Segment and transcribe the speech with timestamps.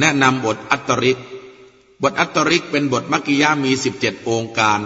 [0.00, 1.18] แนะนำบทอัตตริก
[2.02, 4.80] บทอัตตริกเป็นบทมักกิยามี17องค์การ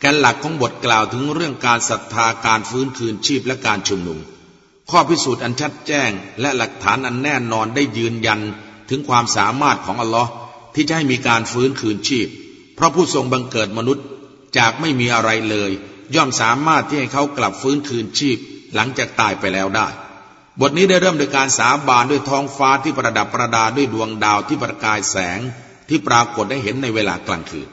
[0.00, 4.18] แกนหลักของบทกล่าวถึงเรื่องการศรัทธาการฟื้นคืนชีพและการชุมนุม
[4.90, 6.10] ข้อพิสูจน์อันชัดแจ้ง
[6.40, 8.40] และหลักฐานอันแน่นอนได้ยืนยัน
[8.88, 10.30] ถึงความสามารถของอัลลอฮ์
[10.74, 12.28] ที่จะให้มีการฟื้นคืนชีพ
[12.74, 14.04] เพราะผู้ทรงบังเกิดมนุษย์
[14.58, 15.70] จากไม่มีอะไรเลย
[16.14, 18.38] ย่อมสามารถที่ให้เขากลับฟื้นคืนชีพ
[18.74, 19.86] หลังจากตายไปแล้วได้
[20.60, 25.40] บทนี้ได้เริ่มโดยการสาบานด้วยท้องฟ้าที่ประดับประดาด้วยดวงดาวที่ประกายแสง
[25.88, 27.68] ที่ปรากฏได้เห็นในเวลากลางคืน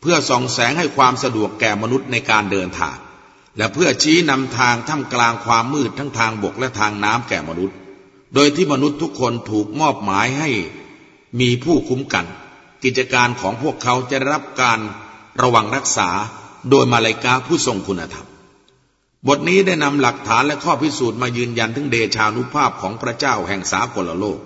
[0.00, 2.96] เพื่อส่องแสงให้ความสะดวกแก่มนุษย์ในการเดินทาง
[3.56, 7.76] และเพื่อชี้นำทางท่ามกลางความมืดทั้งทางบกและทางน้ำแก่มนุษย์
[8.34, 10.50] โดยที่มนุษย์ทุกคนถูกมอบหมายให้
[11.40, 12.26] มีผู้คุ้มกัน
[12.84, 14.78] กิจการของพวกเขาจะรับการ
[15.40, 16.08] ระวังรักษา
[16.70, 18.26] โดยมาลายกาผู้ทรงคุณธรรม
[19.28, 24.38] บทนี้ได้นำหลักฐานและข้อพิสูจน์มายืนยันถึงเดชานุภาพของพระเจ้าแห่งสากลโลก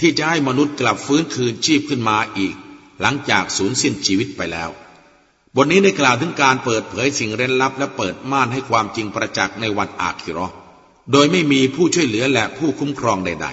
[0.00, 2.54] ที่จะให้มนุษย์กลับฟื้นคืนชีพขึ้นมาอีก
[3.00, 4.70] หลังจากสูญสิ้นชีวิตไปแล้ว
[5.56, 10.46] บทนี้ได้กล่าวถึงการเปิดเผยสิ่งเร้นลับ และเปิดม่านให้ความจริงประจักษ์ในวันอาคิรอ
[11.12, 13.46] โดยไม่มีผู้ช่วยเหลือและผู้คุ้มครองใด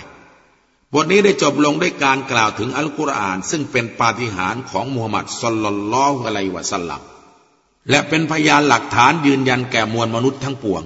[0.43, 7.01] ๆ บทนี้ได้จบลงด้วยการกล่าวถึงอัลกุรอาน ซึ่งเป็นปาฏิหาริย์ของมูฮัมหมัดสลลัลลอฮุอะลัยวะสัลลัม
[7.89, 10.83] และเป็นพยานหลักฐานยืนยันแก่มวลมนุษย์ทั้งปวง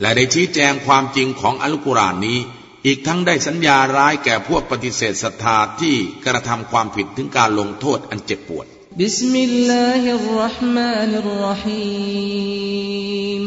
[0.00, 2.38] และได้ชี้แจงความจริงของอัลกุรอานนี้
[2.86, 8.66] อีกทั้งได้สัญญาร้ายแก่พวกปฏิเสธศรัทธาที่กระทำความผิดถึงการลงโทษอันเจ็บปวด
[9.00, 11.86] บิสมิลลาฮิรรห์มานิรรหี
[13.42, 13.44] ม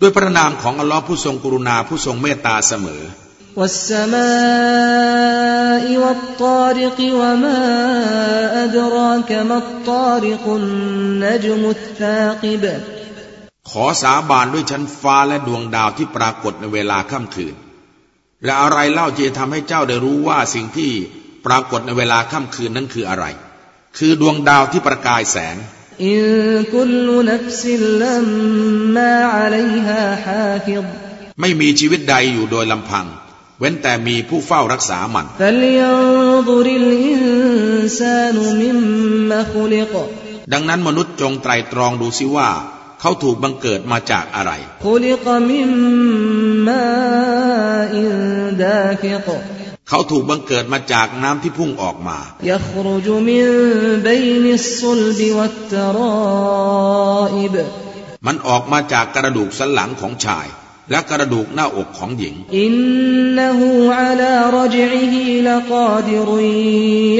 [0.00, 3.02] ด้วยพระนามของอัลลอฮ์ผู้ทรงกรุณาผู้ทรงเมตตาเสมอ
[3.60, 5.39] วัสมา
[6.09, 7.61] والطارق وما
[8.63, 12.63] أدراك ما الطارق النجم الثاقب
[13.71, 17.55] ขอสาบานด้วยชั้นฟ้าและดวงดาวที่ปรากฏในเวลาค่ำคืน
[18.45, 20.91] และอะไรเล่าจะทำให้เจ้าได้รู้ว่าสิ่งที่
[21.45, 23.25] ปรากฏในเวลาค่ำคืนนั้นคืออะไร
[23.97, 25.55] คือดวงดาวที่ประกายแสง
[26.05, 26.23] อิน
[26.73, 28.27] คุลนัฟซิลลัม
[28.95, 30.85] มาอะลัยฮาฮาฟิฎ
[31.41, 33.05] ไม่มีชีวิตใดอยู่โดยลำพัง
[33.60, 35.26] เว้นแต่มีผู้เฝ้ารักษามัน
[40.52, 42.48] ดังนั้นมนุษย์จงไตรตรองดูสิว่า
[43.00, 44.52] เขาถูกบังเกิดมาจากอะไร
[49.88, 52.18] เขาถูกบังเกิดมาจากน้ำที่พุ่งออกมา
[58.26, 60.46] มันออกมาจากกระดูกสันหลังของชาย
[60.90, 62.74] และกระดูกหน้าอกของหญิง อิน
[63.38, 63.68] นหู
[64.00, 64.78] อัลารจ
[65.10, 66.40] ฮิลกาดิรุ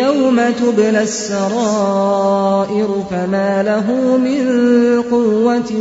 [0.00, 0.02] ย
[0.36, 4.46] มทุบลัสราอิรฟมาลหูมิน
[5.10, 5.78] กุวติ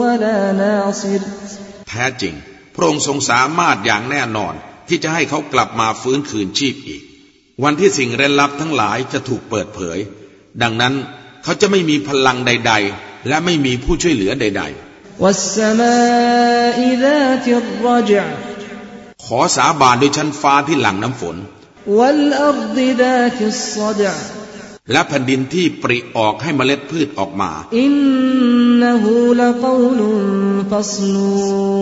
[0.00, 1.22] วลานาซิร
[1.88, 2.34] แท้จริง
[2.74, 4.54] พระองค์ทรงสามารถอย่างแน่นอน
[4.88, 7.02] ที่จะให้เขากลับมาฟื้นคืนชีพอีก
[7.62, 9.98] วันที่สิ่งเร้นลับทั้งหลายจะถูกเปิดเผย
[10.62, 10.94] ดังนั้น
[11.42, 14.89] เขาจะไม่มีพลังใด ๆ และไม่มีผู้ช่วยเหลือใด ๆ
[15.23, 18.25] والسماء ذات الرجع
[19.25, 21.35] ขอสาบานด้วยชั้นฟ้าที่หลังน้ำฝน
[21.97, 24.13] والأرض ذات الصدع
[24.91, 27.93] และแผ่นดินที่ปริออกให้เมล็ดพืชออกมาอิน
[28.81, 30.09] นหูลกอลุ
[30.71, 31.17] ฟัสล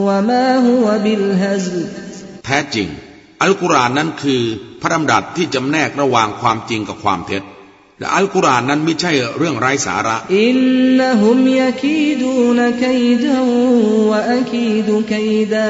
[0.07, 1.77] วะมาฮุวบิลฮซล
[2.45, 2.87] แท้จริง
[3.41, 4.41] อัลกุรอานนั้นคือ
[4.81, 7.43] พระดำรัสที่จำแนกระหว่างความจริงกับความเท็จ
[7.98, 10.56] และอัลกุรอานนั้นไม่ใช่เรื่องไร้สาระ อิน
[10.98, 13.26] นฮุมยาคีดูนคัยด
[14.10, 15.68] วะอคีดุคัยดา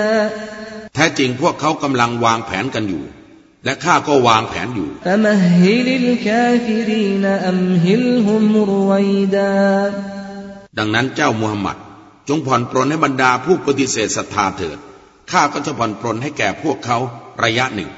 [0.95, 3.05] แท้จริงพวกเขากำลังวางแผนกันอยู่
[3.65, 4.89] และข้าก็วางแผนอยู่
[10.79, 11.77] ดังนั้นเจ้ามูฮัมหมัด
[12.29, 14.79] จงผ่อนปรนให้บรรดาผู้ปฏิเสธศรัทธาเถิด
[15.31, 16.99] ข้าก็จะผ่อนปรนให้แก่พวกเขา
[17.45, 17.91] ระยะหนึ่ง